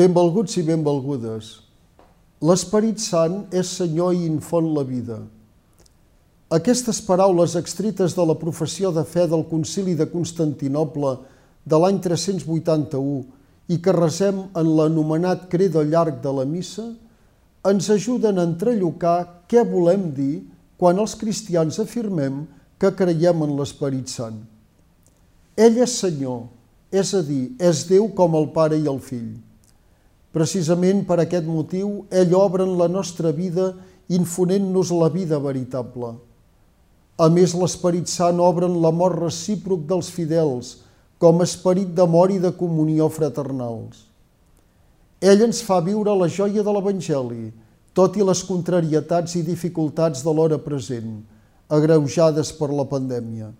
[0.00, 1.48] Benvolguts i benvolgudes,
[2.46, 5.18] l'Esperit Sant és Senyor i infon la vida.
[6.56, 11.10] Aquestes paraules extretes de la professió de fe del Concili de Constantinople
[11.68, 16.86] de l'any 381 i que resem en l'anomenat credo llarg de la missa,
[17.68, 20.46] ens ajuden a entrellocar què volem dir
[20.80, 22.46] quan els cristians afirmem
[22.80, 24.40] que creiem en l'Esperit Sant.
[25.60, 26.46] Ell és Senyor,
[26.88, 29.49] és a dir, és Déu com el Pare i el Fill.
[30.34, 33.72] Precisament per aquest motiu, ell obre en la nostra vida
[34.10, 36.14] infonent-nos la vida veritable.
[37.20, 40.76] A més, l'Esperit Sant obre en l'amor recíproc dels fidels,
[41.20, 44.06] com esperit d'amor i de comunió fraternals.
[45.20, 47.50] Ell ens fa viure la joia de l'Evangeli,
[47.92, 51.18] tot i les contrarietats i dificultats de l'hora present,
[51.68, 53.50] agreujades per la pandèmia.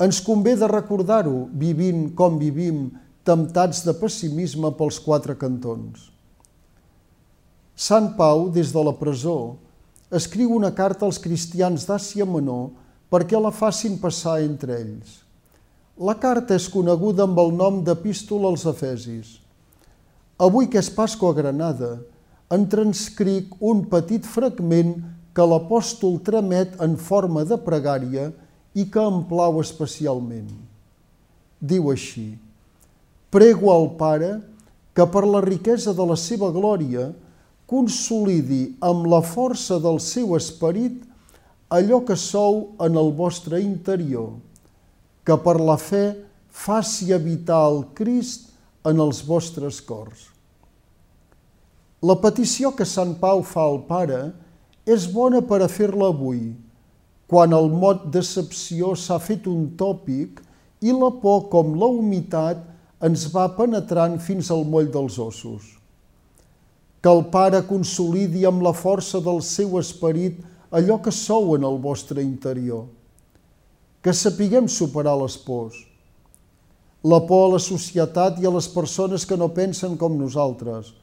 [0.00, 2.86] Ens convé de recordar-ho, vivint com vivim,
[3.24, 6.10] temptats de pessimisme pels quatre cantons.
[7.74, 9.56] Sant Pau, des de la presó,
[10.14, 12.68] escriu una carta als cristians d'Àsia Menor
[13.10, 15.22] perquè la facin passar entre ells.
[15.98, 19.38] La carta és coneguda amb el nom d'Epístola als Efesis.
[20.38, 21.96] Avui que és Pasqua a Granada,
[22.54, 24.96] en transcric un petit fragment
[25.34, 28.28] que l'apòstol tramet en forma de pregària
[28.74, 30.50] i que em plau especialment.
[31.62, 32.34] Diu així,
[33.34, 34.36] Prego al Pare
[34.94, 37.08] que per la riquesa de la seva glòria
[37.66, 41.00] consolidi amb la força del seu esperit
[41.74, 44.36] allò que sou en el vostre interior,
[45.26, 46.04] que per la fe
[46.54, 48.52] faci habitar el Crist
[48.86, 50.28] en els vostres cors.
[52.06, 54.20] La petició que Sant Pau fa al Pare
[54.86, 56.52] és bona per a fer-la avui,
[57.26, 60.38] quan el mot decepció s'ha fet un tòpic
[60.84, 62.62] i la por com la humitat
[63.04, 65.64] ens va penetrant fins al moll dels ossos.
[67.04, 70.38] Que el Pare consolidi amb la força del seu esperit
[70.72, 72.86] allò que sou en el vostre interior.
[74.00, 75.76] Que sapiguem superar les pors.
[77.04, 80.94] La por a la societat i a les persones que no pensen com nosaltres.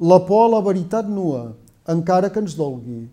[0.00, 1.54] La por a la veritat nua,
[1.88, 3.06] encara que ens dolgui.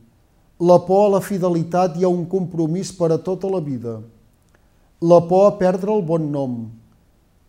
[0.59, 3.95] La por a la fidelitat i a un compromís per a tota la vida.
[4.99, 6.59] La por a perdre el bon nom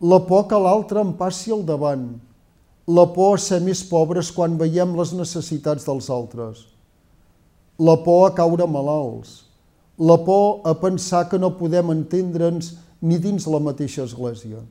[0.00, 2.06] la por que l'altre em passi al davant,
[2.88, 6.62] la por a ser més pobres quan veiem les necessitats dels altres,
[7.78, 9.42] la por a caure malalts,
[10.00, 12.72] la por a pensar que no podem entendre'ns
[13.04, 14.64] ni dins la mateixa església.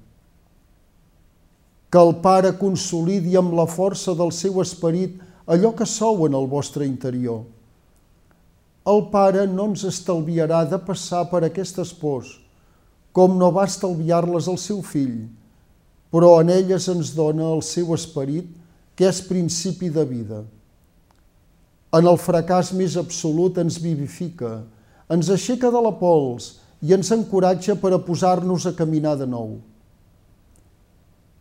[1.90, 6.50] Que el Pare consolidi amb la força del seu esperit allò que sou en el
[6.50, 7.44] vostre interior.
[8.90, 12.38] El Pare no ens estalviarà de passar per aquestes pors,
[13.12, 15.28] com no va estalviar-les al seu fill,
[16.14, 18.47] però en elles ens dona el seu esperit,
[18.96, 20.44] que és principi de vida.
[21.96, 24.59] En el fracàs més absolut ens vivifica,
[25.09, 29.58] ens aixeca de la pols i ens encoratja per a posar-nos a caminar de nou.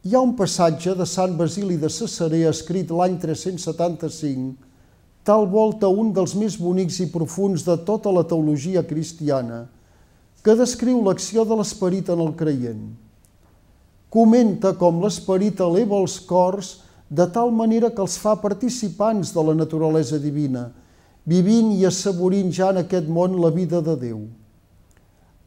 [0.07, 4.55] Hi ha un passatge de Sant Basili de Cesarea escrit l'any 375,
[5.27, 9.67] tal volta un dels més bonics i profuns de tota la teologia cristiana,
[10.43, 12.83] que descriu l'acció de l'esperit en el creient.
[14.09, 16.79] Comenta com l'esperit eleva els cors
[17.11, 20.69] de tal manera que els fa participants de la naturalesa divina,
[21.29, 24.21] vivint i assaborint ja en aquest món la vida de Déu.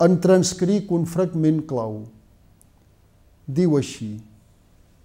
[0.02, 2.04] En transcric un fragment clau.
[3.46, 4.20] Diu així,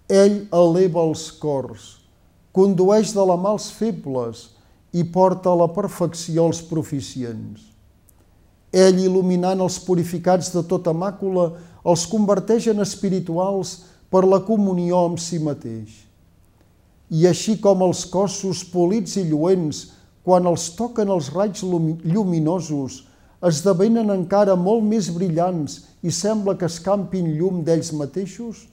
[0.09, 1.87] Ell eleva els cors,
[2.55, 4.51] condueix de la mà els febles
[4.95, 7.75] i porta a la perfecció els proficients
[8.76, 11.54] ell, il·luminant els purificats de tota màcula,
[11.87, 13.78] els converteix en espirituals
[14.12, 16.03] per la comunió amb si mateix.
[17.09, 19.87] I així com els cossos polits i lluents,
[20.26, 23.04] quan els toquen els raigs lluminosos,
[23.47, 28.67] esdevenen encara molt més brillants i sembla que escampin llum d'ells mateixos,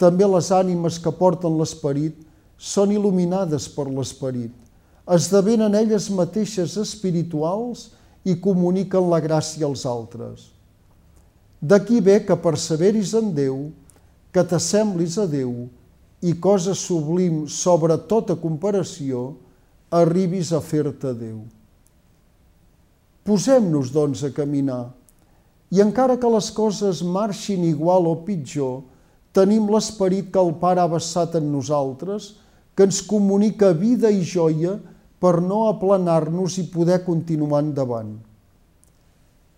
[0.00, 2.16] també les ànimes que porten l'esperit
[2.56, 4.52] són il·luminades per l'esperit,
[5.06, 8.01] esdevenen elles mateixes espirituals i
[8.38, 10.50] comuniquen la gràcia als altres.
[11.62, 13.70] D'aquí ve que perseveris en Déu,
[14.32, 15.68] que t'assemblis a Déu
[16.22, 19.32] i cosa sublim sobre tota comparació,
[19.90, 21.42] arribis a fer-te Déu.
[23.26, 24.90] Posem-nos, doncs, a caminar
[25.72, 28.82] i encara que les coses marxin igual o pitjor,
[29.32, 32.34] tenim l'esperit que el Pare ha vessat en nosaltres,
[32.76, 34.76] que ens comunica vida i joia
[35.22, 38.16] per no aplanar-nos i poder continuar endavant.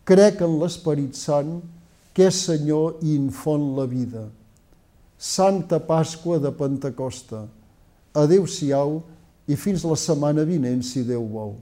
[0.05, 1.56] Crec en l'Esperit Sant,
[2.12, 4.26] que és Senyor i infon la vida.
[5.16, 7.46] Santa Pasqua de Pentecosta.
[8.12, 8.99] Adéu-siau
[9.49, 11.56] i fins la setmana vinent, si Déu vol.